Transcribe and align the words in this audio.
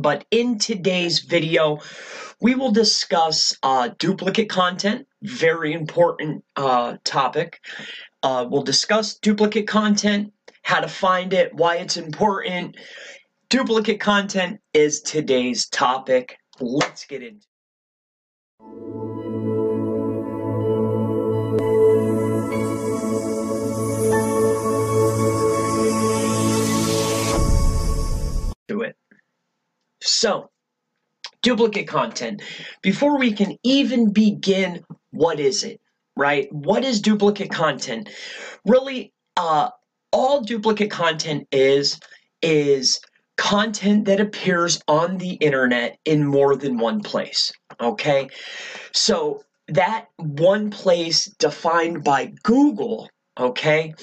but 0.00 0.24
in 0.30 0.58
today's 0.58 1.20
video, 1.20 1.80
we 2.40 2.54
will 2.54 2.70
discuss 2.70 3.56
uh, 3.62 3.90
duplicate 3.98 4.48
content, 4.48 5.06
very 5.22 5.72
important 5.72 6.44
uh, 6.56 6.96
topic. 7.04 7.60
Uh, 8.22 8.46
we'll 8.48 8.62
discuss 8.62 9.18
duplicate 9.18 9.68
content, 9.68 10.32
how 10.62 10.80
to 10.80 10.88
find 10.88 11.32
it, 11.32 11.54
why 11.54 11.76
it's 11.76 11.96
important. 11.96 12.76
Duplicate 13.48 14.00
content 14.00 14.60
is 14.72 15.00
today's 15.00 15.68
topic. 15.68 16.38
Let's 16.60 17.04
get 17.04 17.22
into 17.22 17.46
it. 18.60 19.09
So, 30.02 30.50
duplicate 31.42 31.88
content. 31.88 32.42
Before 32.82 33.18
we 33.18 33.32
can 33.32 33.56
even 33.62 34.12
begin, 34.12 34.84
what 35.10 35.40
is 35.40 35.64
it? 35.64 35.80
Right? 36.16 36.52
What 36.52 36.84
is 36.84 37.00
duplicate 37.00 37.50
content? 37.50 38.08
Really, 38.66 39.12
uh, 39.36 39.70
all 40.12 40.42
duplicate 40.42 40.90
content 40.90 41.46
is 41.52 41.98
is 42.42 43.00
content 43.36 44.04
that 44.04 44.20
appears 44.20 44.82
on 44.86 45.16
the 45.16 45.32
internet 45.34 45.98
in 46.04 46.26
more 46.26 46.56
than 46.56 46.78
one 46.78 47.00
place. 47.00 47.52
Okay? 47.80 48.28
So 48.92 49.42
that 49.68 50.06
one 50.16 50.70
place 50.70 51.24
defined 51.38 52.04
by 52.04 52.32
Google, 52.42 53.08
okay, 53.38 53.94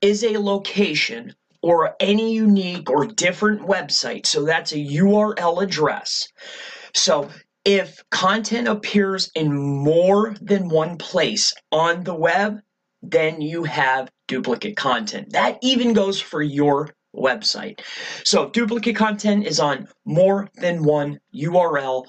is 0.00 0.22
a 0.22 0.38
location 0.38 1.34
or 1.64 1.96
any 1.98 2.34
unique 2.34 2.90
or 2.90 3.06
different 3.06 3.62
website. 3.62 4.26
So 4.26 4.44
that's 4.44 4.72
a 4.72 4.76
URL 4.76 5.62
address. 5.62 6.28
So 6.92 7.30
if 7.64 8.04
content 8.10 8.68
appears 8.68 9.30
in 9.34 9.50
more 9.54 10.34
than 10.42 10.68
one 10.68 10.98
place 10.98 11.54
on 11.72 12.04
the 12.04 12.14
web, 12.14 12.58
then 13.00 13.40
you 13.40 13.64
have 13.64 14.10
duplicate 14.28 14.76
content. 14.76 15.32
That 15.32 15.56
even 15.62 15.94
goes 15.94 16.20
for 16.20 16.42
your 16.42 16.90
website. 17.16 17.80
So 18.26 18.50
duplicate 18.50 18.96
content 18.96 19.46
is 19.46 19.58
on 19.58 19.88
more 20.04 20.50
than 20.56 20.84
one 20.84 21.18
URL, 21.34 22.04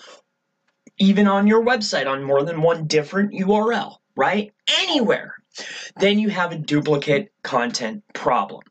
even 0.98 1.30
on 1.30 1.48
your 1.48 1.64
website 1.64 2.08
on 2.08 2.22
more 2.24 2.44
than 2.44 2.62
one 2.62 2.88
different 2.88 3.32
URL, 3.32 3.96
right? 4.18 4.52
Anywhere 4.82 5.34
then 6.00 6.20
you 6.20 6.30
have 6.30 6.52
a 6.52 6.58
duplicate 6.58 7.32
content 7.44 8.04
problem. 8.14 8.62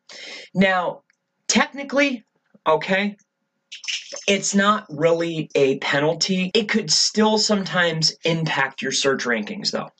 Now, 0.54 1.02
technically, 1.48 2.24
okay, 2.66 3.16
it's 4.28 4.54
not 4.54 4.86
really 4.88 5.50
a 5.54 5.78
penalty. 5.78 6.50
It 6.54 6.68
could 6.68 6.90
still 6.90 7.38
sometimes 7.38 8.14
impact 8.24 8.82
your 8.82 8.92
search 8.92 9.24
rankings, 9.24 9.70
though. 9.70 9.90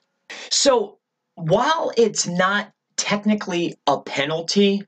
So, 0.51 0.99
while 1.35 1.93
it's 1.97 2.27
not 2.27 2.71
technically 2.97 3.75
a 3.87 4.01
penalty, 4.01 4.83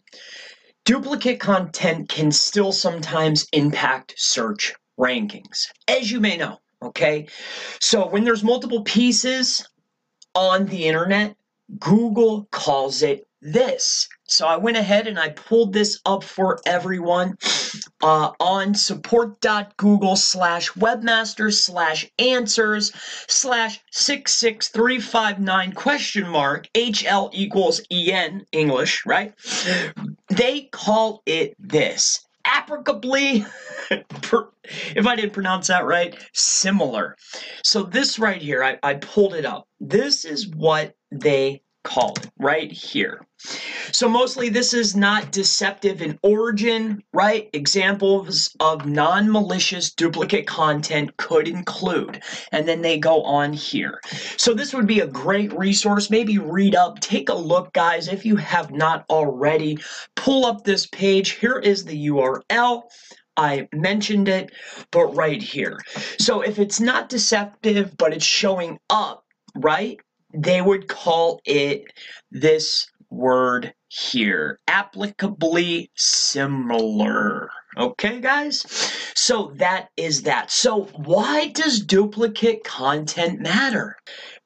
duplicate 0.84 1.41
content 1.41 2.08
can 2.08 2.31
still 2.31 2.72
sometimes 2.72 3.47
impact 3.53 4.14
search 4.16 4.75
rankings, 4.98 5.66
as 5.88 6.10
you 6.10 6.20
may 6.20 6.36
know. 6.36 6.58
Okay, 6.83 7.27
so 7.81 8.06
when 8.08 8.25
there's 8.25 8.44
multiple 8.44 8.83
pieces 8.83 9.66
on 10.34 10.66
the 10.66 10.84
internet, 10.84 11.34
Google 11.78 12.47
calls 12.50 13.03
it 13.03 13.27
this. 13.42 14.09
So 14.25 14.47
I 14.47 14.56
went 14.56 14.77
ahead 14.77 15.06
and 15.06 15.19
I 15.19 15.28
pulled 15.31 15.72
this 15.72 16.00
up 16.05 16.25
for 16.25 16.59
everyone 16.67 17.36
uh, 18.03 18.33
on 18.41 18.75
support.google 18.75 20.17
slash 20.17 20.70
webmaster 20.72 21.53
slash 21.53 22.11
answers 22.19 22.92
slash 23.28 23.81
66359 23.92 25.72
question 25.72 26.28
mark 26.28 26.69
HL 26.75 27.31
equals 27.33 27.81
EN 27.91 28.44
English, 28.53 29.05
right? 29.06 29.32
They 30.28 30.62
call 30.72 31.22
it 31.26 31.55
this. 31.59 32.21
Applicably, 32.44 33.44
if 33.91 35.06
I 35.06 35.16
didn't 35.16 35.32
pronounce 35.32 35.66
that 35.66 35.84
right, 35.84 36.16
similar. 36.32 37.16
So 37.65 37.82
this 37.82 38.19
right 38.19 38.41
here, 38.41 38.62
I, 38.62 38.78
I 38.82 38.94
pulled 38.94 39.34
it 39.34 39.44
up. 39.44 39.66
This 39.81 40.25
is 40.25 40.49
what 40.49 40.95
they 41.11 41.62
call 41.87 42.12
it 42.17 42.28
right 42.39 42.72
here. 42.72 43.25
So 43.93 44.09
mostly 44.09 44.49
this 44.49 44.75
is 44.75 44.97
not 44.97 45.31
deceptive 45.31 46.03
in 46.03 46.19
origin, 46.22 47.00
right? 47.12 47.49
Examples 47.53 48.55
of 48.59 48.87
non-malicious 48.87 49.93
duplicate 49.94 50.49
content 50.49 51.17
could 51.17 51.47
include, 51.47 52.22
and 52.50 52.67
then 52.67 52.83
they 52.83 52.99
go 52.99 53.22
on 53.22 53.53
here. 53.53 54.00
So 54.37 54.53
this 54.53 54.75
would 54.75 54.89
be 54.89 55.00
a 55.00 55.06
great 55.06 55.56
resource. 55.56 56.11
Maybe 56.11 56.39
read 56.39 56.75
up, 56.75 56.99
take 56.99 57.28
a 57.28 57.34
look, 57.34 57.73
guys. 57.73 58.09
If 58.09 58.27
you 58.27 58.34
have 58.37 58.73
not 58.73 59.05
already, 59.09 59.78
pull 60.17 60.44
up 60.44 60.65
this 60.65 60.87
page. 60.88 61.31
Here 61.31 61.59
is 61.59 61.84
the 61.84 62.09
URL. 62.09 62.83
I 63.37 63.69
mentioned 63.73 64.28
it, 64.28 64.50
but 64.91 65.15
right 65.15 65.43
here. 65.43 65.78
So 66.19 66.41
if 66.41 66.59
it's 66.59 66.81
not 66.81 67.11
deceptive, 67.11 67.97
but 67.97 68.12
it's 68.12 68.25
showing 68.25 68.78
up, 68.91 69.25
right? 69.55 70.00
They 70.36 70.60
would 70.62 70.88
call 70.88 71.41
it 71.44 71.84
this 72.30 72.86
word 73.10 73.72
here 73.88 74.58
applicably 74.69 75.88
similar. 75.94 77.48
Okay 77.76 78.20
guys? 78.20 78.60
So 79.14 79.52
that 79.56 79.88
is 79.96 80.22
that. 80.22 80.50
So 80.50 80.84
why 80.96 81.48
does 81.48 81.80
duplicate 81.80 82.64
content 82.64 83.41
matter? 83.41 83.96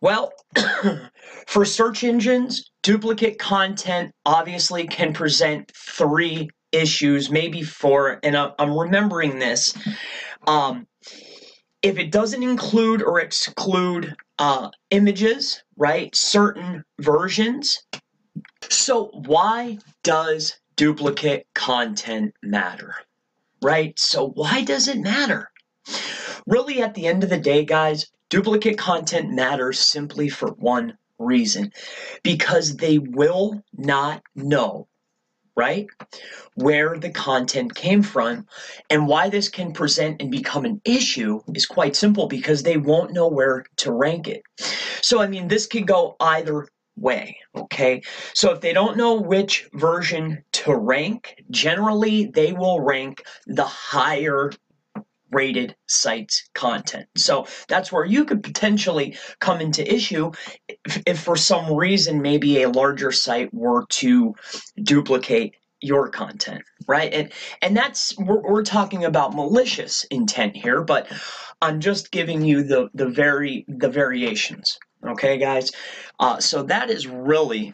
Well 0.00 0.32
for 1.46 1.64
search 1.64 2.04
engines 2.04 2.70
duplicate 2.82 3.38
content 3.38 4.12
obviously 4.24 4.86
can 4.86 5.12
present 5.12 5.70
three 5.74 6.48
issues 6.72 7.30
maybe 7.30 7.62
four 7.62 8.20
and 8.22 8.36
i'm 8.36 8.78
remembering 8.78 9.38
this. 9.38 9.74
Um, 10.46 10.86
if 11.82 11.98
it 11.98 12.12
doesn't 12.12 12.42
include 12.42 13.02
or 13.02 13.20
exclude 13.20 14.14
uh, 14.38 14.70
images, 14.90 15.62
right? 15.76 16.14
Certain 16.14 16.84
versions. 16.98 17.82
So 18.68 19.06
why 19.26 19.78
does 20.02 20.60
duplicate 20.76 21.46
content 21.54 22.34
matter? 22.42 22.94
Right? 23.62 23.98
So 23.98 24.28
why 24.28 24.62
does 24.62 24.88
it 24.88 24.98
matter? 24.98 25.50
Really, 26.46 26.82
at 26.82 26.94
the 26.94 27.06
end 27.06 27.24
of 27.24 27.30
the 27.30 27.38
day, 27.38 27.64
guys, 27.64 28.06
duplicate 28.28 28.78
content 28.78 29.30
matters 29.30 29.78
simply 29.78 30.28
for 30.28 30.48
one 30.52 30.96
reason 31.18 31.72
because 32.22 32.76
they 32.76 32.98
will 32.98 33.62
not 33.76 34.22
know 34.34 34.88
right? 35.60 35.86
Where 36.54 36.96
the 36.96 37.10
content 37.10 37.74
came 37.74 38.02
from. 38.02 38.46
And 38.88 39.06
why 39.06 39.28
this 39.28 39.50
can 39.50 39.74
present 39.74 40.22
and 40.22 40.30
become 40.30 40.64
an 40.64 40.80
issue 40.86 41.42
is 41.54 41.66
quite 41.66 41.94
simple 41.94 42.26
because 42.26 42.62
they 42.62 42.78
won't 42.78 43.12
know 43.12 43.28
where 43.28 43.66
to 43.76 43.92
rank 43.92 44.26
it. 44.26 44.42
So, 45.02 45.20
I 45.20 45.26
mean, 45.26 45.48
this 45.48 45.66
could 45.66 45.86
go 45.86 46.16
either 46.18 46.66
way, 46.96 47.36
okay? 47.54 48.00
So, 48.34 48.52
if 48.52 48.62
they 48.62 48.72
don't 48.72 48.96
know 48.96 49.20
which 49.20 49.68
version 49.74 50.42
to 50.52 50.74
rank, 50.74 51.36
generally 51.50 52.26
they 52.26 52.54
will 52.54 52.80
rank 52.80 53.22
the 53.46 53.64
higher 53.64 54.50
rated 55.30 55.76
sites 55.86 56.48
content. 56.54 57.06
So 57.16 57.46
that's 57.68 57.92
where 57.92 58.04
you 58.04 58.24
could 58.24 58.42
potentially 58.42 59.16
come 59.38 59.60
into 59.60 59.82
issue 59.92 60.32
if, 60.68 61.02
if, 61.06 61.20
for 61.20 61.36
some 61.36 61.74
reason 61.74 62.22
maybe 62.22 62.62
a 62.62 62.68
larger 62.68 63.12
site 63.12 63.52
were 63.52 63.86
to 63.86 64.34
duplicate 64.82 65.54
your 65.82 66.10
content, 66.10 66.62
right? 66.86 67.12
And 67.12 67.32
and 67.62 67.76
that's 67.76 68.16
we're, 68.18 68.40
we're 68.40 68.62
talking 68.62 69.04
about 69.04 69.34
malicious 69.34 70.04
intent 70.10 70.56
here, 70.56 70.82
but 70.82 71.10
I'm 71.62 71.80
just 71.80 72.10
giving 72.10 72.44
you 72.44 72.62
the 72.62 72.88
the 72.94 73.08
very 73.08 73.64
the 73.68 73.88
variations. 73.88 74.78
Okay, 75.06 75.38
guys. 75.38 75.70
Uh, 76.18 76.38
so 76.38 76.62
that 76.64 76.90
is 76.90 77.06
really 77.06 77.72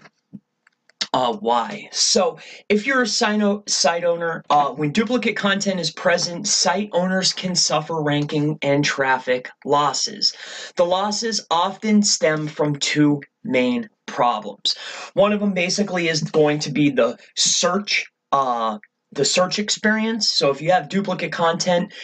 uh, 1.17 1.33
why? 1.33 1.89
So, 1.93 2.39
if 2.69 2.87
you're 2.87 3.01
a 3.01 3.07
site 3.07 4.05
owner, 4.05 4.45
uh, 4.51 4.69
when 4.73 4.93
duplicate 4.93 5.35
content 5.35 5.81
is 5.81 5.91
present, 5.91 6.47
site 6.47 6.91
owners 6.93 7.33
can 7.33 7.55
suffer 7.55 8.03
ranking 8.03 8.59
and 8.61 8.85
traffic 8.85 9.49
losses. 9.65 10.35
The 10.77 10.85
losses 10.85 11.47
often 11.51 12.03
stem 12.03 12.47
from 12.47 12.77
two 12.77 13.23
main 13.43 13.89
problems. 14.05 14.77
One 15.15 15.33
of 15.33 15.41
them 15.41 15.55
basically 15.55 16.09
is 16.09 16.23
going 16.23 16.59
to 16.59 16.71
be 16.71 16.91
the 16.91 17.17
search 17.35 18.05
uh, 18.33 18.77
the 19.13 19.25
search 19.25 19.59
experience. 19.59 20.29
So 20.29 20.51
if 20.51 20.61
you 20.61 20.71
have 20.73 20.91
duplicate 20.91 21.33
content, 21.33 21.95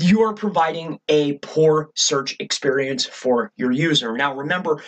you 0.00 0.22
are 0.22 0.34
providing 0.34 0.98
a 1.08 1.34
poor 1.42 1.90
search 1.94 2.34
experience 2.40 3.06
for 3.06 3.52
your 3.56 3.70
user. 3.70 4.16
Now, 4.16 4.34
remember, 4.34 4.82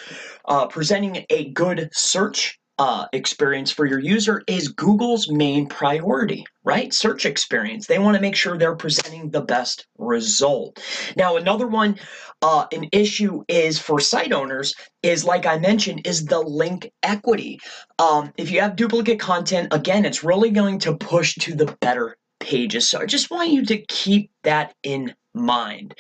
uh, 0.47 0.67
presenting 0.67 1.25
a 1.31 1.51
good 1.51 1.91
search 1.93 2.59
uh, 2.79 3.07
experience 3.13 3.71
for 3.71 3.87
your 3.87 4.01
user 4.01 4.43
is 4.49 4.69
Google's 4.69 5.31
main 5.31 5.67
priority, 5.67 6.45
right? 6.65 6.93
Search 6.93 7.25
experience. 7.25 7.87
They 7.87 7.99
want 7.99 8.17
to 8.17 8.21
make 8.21 8.35
sure 8.35 8.59
they're 8.59 8.75
presenting 8.75 9.31
the 9.31 9.43
best 9.43 9.87
result. 9.97 10.83
Now, 11.17 11.37
another 11.37 11.69
one, 11.69 11.99
uh, 12.43 12.67
an 12.73 12.89
issue 12.93 13.45
is 13.47 13.79
for 13.79 14.01
site 14.01 14.33
owners 14.33 14.75
is 15.03 15.25
like 15.25 15.47
I 15.47 15.59
mentioned, 15.59 16.07
is 16.07 16.25
the 16.25 16.41
link 16.41 16.91
equity. 17.03 17.61
Um, 17.99 18.33
if 18.37 18.51
you 18.51 18.61
have 18.61 18.77
duplicate 18.77 19.21
content, 19.21 19.69
again, 19.73 20.05
it's 20.05 20.25
really 20.25 20.51
going 20.51 20.81
to 20.81 20.97
push 20.97 21.35
to 21.37 21.55
the 21.55 21.77
better 21.81 22.17
pages. 22.41 22.89
So 22.91 23.01
I 23.01 23.07
just 23.07 23.31
want 23.31 23.51
you 23.51 23.65
to 23.67 23.79
keep 23.87 24.31
that 24.43 24.75
in 24.83 25.15
mind. 25.33 25.95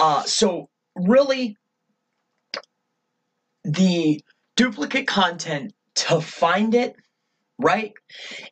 Uh, 0.00 0.22
so 0.22 0.68
really, 0.94 1.56
the 3.64 4.22
duplicate 4.56 5.08
content 5.08 5.72
to 5.94 6.20
find 6.20 6.74
it, 6.74 6.96
right, 7.58 7.92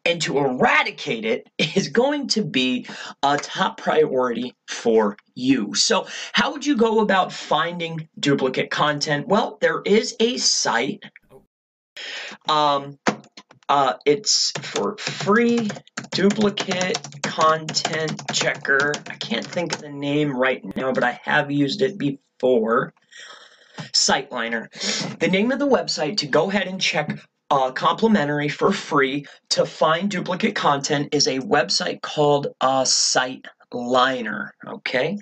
and 0.05 0.21
to 0.23 0.39
eradicate 0.39 1.25
it 1.25 1.49
is 1.77 1.89
going 1.89 2.29
to 2.29 2.43
be 2.43 2.87
a 3.23 3.37
top 3.37 3.79
priority 3.79 4.55
for 4.69 5.17
you. 5.35 5.75
So, 5.75 6.07
how 6.33 6.53
would 6.53 6.67
you 6.67 6.77
go 6.77 7.01
about 7.01 7.33
finding 7.33 8.09
duplicate 8.19 8.71
content? 8.71 9.29
Well, 9.29 9.59
there 9.61 9.83
is 9.85 10.17
a 10.21 10.37
site. 10.39 11.05
Um, 12.49 12.99
uh, 13.69 13.95
it's 14.05 14.53
for 14.61 14.97
free 14.99 15.71
duplicate 16.11 16.99
content 17.23 18.21
checker. 18.33 18.93
I 19.09 19.15
can't 19.15 19.47
think 19.47 19.75
of 19.75 19.81
the 19.81 19.89
name 19.89 20.37
right 20.37 20.63
now, 20.77 20.93
but 20.93 21.05
I 21.05 21.21
have 21.25 21.51
used 21.51 21.81
it 21.81 21.97
before. 21.97 22.93
SiteLiner. 23.93 24.69
The 25.19 25.29
name 25.29 25.53
of 25.53 25.59
the 25.59 25.67
website 25.67 26.19
to 26.19 26.27
go 26.27 26.51
ahead 26.51 26.67
and 26.67 26.81
check 26.81 27.19
uh, 27.53 27.71
complimentary 27.71 28.49
for 28.49 28.73
free 28.73 29.27
to 29.51 29.67
find 29.67 30.11
duplicate 30.11 30.55
content 30.55 31.09
is 31.13 31.29
a 31.29 31.39
website 31.41 32.01
called 32.01 32.47
uh, 32.63 32.83
SiteLiner. 32.83 34.49
Okay. 34.67 35.19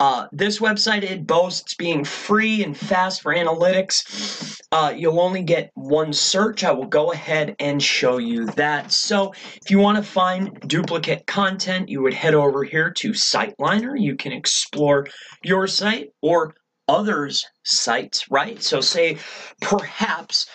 Uh, 0.00 0.28
this 0.32 0.60
website 0.60 1.02
it 1.02 1.26
boasts 1.26 1.74
being 1.74 2.04
free 2.04 2.64
and 2.64 2.74
fast 2.74 3.20
for 3.20 3.34
analytics. 3.34 4.58
Uh, 4.72 4.94
you'll 4.96 5.20
only 5.20 5.42
get 5.42 5.70
one 5.74 6.12
search. 6.12 6.64
I 6.64 6.70
will 6.70 6.86
go 6.86 7.12
ahead 7.12 7.54
and 7.58 7.82
show 7.82 8.16
you 8.16 8.46
that. 8.52 8.90
So 8.90 9.34
if 9.60 9.70
you 9.70 9.78
want 9.78 9.98
to 9.98 10.02
find 10.02 10.58
duplicate 10.68 11.26
content, 11.26 11.90
you 11.90 12.00
would 12.00 12.14
head 12.14 12.32
over 12.32 12.64
here 12.64 12.90
to 12.92 13.10
SiteLiner. 13.10 14.00
You 14.00 14.16
can 14.16 14.32
explore 14.32 15.06
your 15.42 15.66
site 15.66 16.12
or 16.22 16.54
others' 16.88 17.44
sites, 17.64 18.30
right? 18.30 18.62
So, 18.62 18.80
say 18.80 19.18
perhaps 19.60 20.46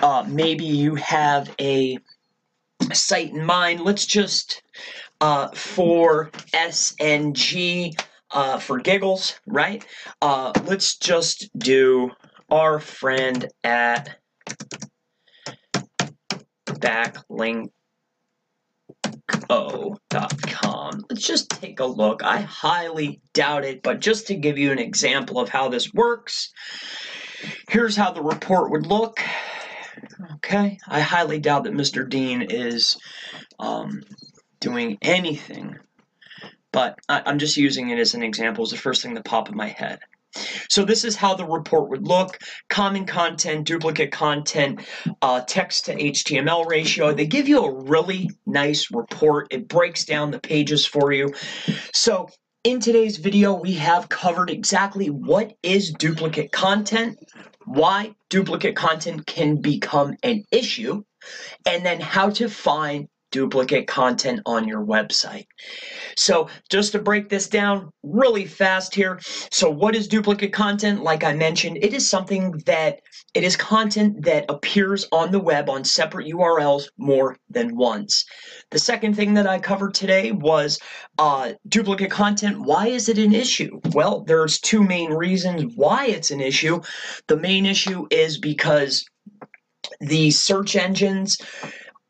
uh, 0.00 0.24
maybe 0.26 0.64
you 0.64 0.94
have 0.96 1.54
a 1.60 1.98
site 2.92 3.30
in 3.30 3.44
mind. 3.44 3.80
Let's 3.80 4.06
just 4.06 4.62
uh, 5.20 5.48
for 5.48 6.30
SNG 6.54 7.98
uh, 8.32 8.58
for 8.58 8.78
giggles, 8.78 9.38
right? 9.46 9.84
Uh, 10.20 10.52
let's 10.64 10.96
just 10.96 11.48
do 11.58 12.10
our 12.50 12.80
friend 12.80 13.48
at 13.62 14.18
backlink 16.66 17.70
Co.com. 19.48 21.04
Let's 21.08 21.26
just 21.26 21.50
take 21.50 21.80
a 21.80 21.84
look. 21.84 22.22
I 22.22 22.40
highly 22.40 23.20
doubt 23.34 23.64
it, 23.64 23.82
but 23.82 24.00
just 24.00 24.26
to 24.28 24.34
give 24.34 24.58
you 24.58 24.72
an 24.72 24.78
example 24.78 25.38
of 25.38 25.48
how 25.48 25.68
this 25.68 25.92
works, 25.92 26.52
here's 27.68 27.96
how 27.96 28.12
the 28.12 28.22
report 28.22 28.70
would 28.70 28.86
look. 28.86 29.20
Okay, 30.36 30.78
I 30.88 31.00
highly 31.00 31.38
doubt 31.38 31.64
that 31.64 31.72
Mr. 31.72 32.08
Dean 32.08 32.42
is 32.42 32.96
um, 33.58 34.02
doing 34.60 34.98
anything, 35.02 35.76
but 36.72 36.98
I, 37.08 37.22
am 37.30 37.38
just 37.38 37.56
using 37.56 37.90
it 37.90 37.98
as 37.98 38.14
an 38.14 38.22
example. 38.22 38.64
It's 38.64 38.72
the 38.72 38.78
first 38.78 39.02
thing 39.02 39.14
that 39.14 39.24
popped 39.24 39.50
in 39.50 39.56
my 39.56 39.68
head. 39.68 40.00
So 40.68 40.84
this 40.84 41.04
is 41.04 41.16
how 41.16 41.34
the 41.34 41.44
report 41.44 41.90
would 41.90 42.06
look. 42.06 42.38
Common 42.68 43.06
content, 43.06 43.66
duplicate 43.66 44.12
content, 44.12 44.80
uh, 45.20 45.42
text 45.46 45.86
to 45.86 45.94
HTML 45.94 46.66
ratio. 46.66 47.12
They 47.12 47.26
give 47.26 47.48
you 47.48 47.64
a 47.64 47.82
really 47.84 48.30
nice 48.46 48.90
report. 48.90 49.48
It 49.50 49.68
breaks 49.68 50.04
down 50.04 50.30
the 50.30 50.40
pages 50.40 50.86
for 50.86 51.12
you. 51.12 51.32
So 51.92 52.28
in 52.64 52.80
today's 52.80 53.16
video, 53.16 53.54
we 53.54 53.72
have 53.74 54.08
covered 54.08 54.48
exactly 54.48 55.10
what 55.10 55.54
is 55.62 55.92
duplicate 55.92 56.52
content, 56.52 57.18
why 57.64 58.14
duplicate 58.30 58.76
content 58.76 59.26
can 59.26 59.60
become 59.60 60.16
an 60.22 60.44
issue, 60.52 61.02
and 61.66 61.84
then 61.84 62.00
how 62.00 62.30
to 62.30 62.48
find 62.48 63.08
duplicate 63.32 63.88
content 63.88 64.40
on 64.46 64.68
your 64.68 64.84
website. 64.84 65.46
So 66.16 66.48
just 66.70 66.92
to 66.92 67.00
break 67.00 67.28
this 67.28 67.48
down 67.48 67.90
really 68.04 68.44
fast 68.44 68.94
here. 68.94 69.18
So 69.50 69.68
what 69.68 69.96
is 69.96 70.06
duplicate 70.06 70.52
content? 70.52 71.02
Like 71.02 71.24
I 71.24 71.32
mentioned, 71.32 71.78
it 71.82 71.92
is 71.92 72.08
something 72.08 72.52
that 72.66 73.00
it 73.34 73.42
is 73.42 73.56
content 73.56 74.22
that 74.24 74.44
appears 74.48 75.08
on 75.10 75.32
the 75.32 75.40
web 75.40 75.68
on 75.68 75.82
separate 75.82 76.28
URLs 76.28 76.84
more 76.98 77.36
than 77.48 77.76
once. 77.76 78.24
The 78.70 78.78
second 78.78 79.16
thing 79.16 79.34
that 79.34 79.46
I 79.46 79.58
covered 79.58 79.94
today 79.94 80.30
was 80.30 80.78
uh, 81.18 81.54
duplicate 81.68 82.10
content. 82.10 82.60
Why 82.60 82.88
is 82.88 83.08
it 83.08 83.18
an 83.18 83.34
issue? 83.34 83.80
Well, 83.92 84.22
there's 84.24 84.60
two 84.60 84.82
main 84.82 85.12
reasons 85.12 85.72
why 85.74 86.06
it's 86.06 86.30
an 86.30 86.40
issue. 86.40 86.80
The 87.26 87.36
main 87.36 87.64
issue 87.64 88.06
is 88.10 88.38
because 88.38 89.04
the 90.00 90.30
search 90.30 90.76
engines 90.76 91.38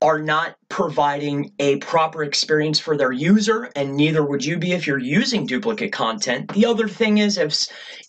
are 0.03 0.19
not 0.19 0.57
providing 0.69 1.53
a 1.61 1.77
proper 1.77 2.25
experience 2.25 2.81
for 2.81 2.97
their 2.97 3.13
user 3.13 3.71
and 3.77 3.97
neither 3.97 4.25
would 4.25 4.45
you 4.45 4.59
be 4.59 4.73
if 4.73 4.87
you're 4.87 4.99
using 4.99 5.47
duplicate 5.47 5.93
content. 5.93 6.53
The 6.53 6.67
other 6.67 6.89
thing 6.89 7.19
is 7.19 7.39
if 7.39 7.57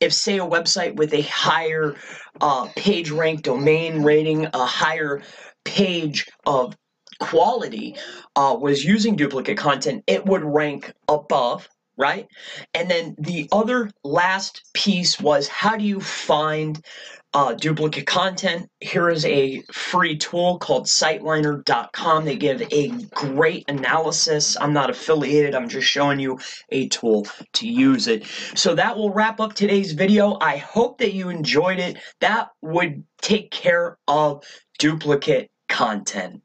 if 0.01 0.11
say 0.11 0.39
a 0.39 0.45
website 0.45 0.95
with 0.95 1.13
a 1.13 1.21
higher 1.21 1.95
uh, 2.41 2.67
page 2.75 3.11
rank 3.11 3.43
domain 3.43 4.01
rating 4.01 4.47
a 4.47 4.65
higher 4.65 5.21
page 5.63 6.25
of 6.47 6.75
quality 7.19 7.95
uh, 8.35 8.57
was 8.59 8.83
using 8.83 9.15
duplicate 9.15 9.57
content 9.57 10.03
it 10.07 10.25
would 10.25 10.43
rank 10.43 10.91
above 11.07 11.69
right? 11.95 12.27
And 12.73 12.89
then 12.89 13.15
the 13.19 13.47
other 13.51 13.91
last 14.03 14.63
piece 14.73 15.19
was 15.19 15.47
how 15.47 15.77
do 15.77 15.83
you 15.83 15.99
find 15.99 16.83
uh, 17.33 17.53
duplicate 17.53 18.05
content. 18.05 18.69
Here 18.79 19.09
is 19.09 19.25
a 19.25 19.61
free 19.71 20.17
tool 20.17 20.59
called 20.59 20.85
siteliner.com. 20.85 22.25
They 22.25 22.35
give 22.35 22.61
a 22.71 22.89
great 23.13 23.65
analysis. 23.67 24.55
I'm 24.59 24.73
not 24.73 24.89
affiliated, 24.89 25.55
I'm 25.55 25.69
just 25.69 25.87
showing 25.87 26.19
you 26.19 26.39
a 26.69 26.87
tool 26.89 27.27
to 27.53 27.67
use 27.67 28.07
it. 28.07 28.25
So 28.55 28.75
that 28.75 28.95
will 28.95 29.11
wrap 29.11 29.39
up 29.39 29.53
today's 29.53 29.93
video. 29.93 30.37
I 30.41 30.57
hope 30.57 30.99
that 30.99 31.13
you 31.13 31.29
enjoyed 31.29 31.79
it. 31.79 31.97
That 32.21 32.49
would 32.61 33.03
take 33.21 33.51
care 33.51 33.97
of 34.07 34.43
duplicate 34.77 35.49
content. 35.69 36.41